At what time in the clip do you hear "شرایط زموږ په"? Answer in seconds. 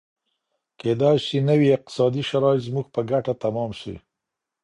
2.29-3.01